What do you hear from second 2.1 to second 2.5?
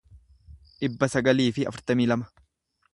lama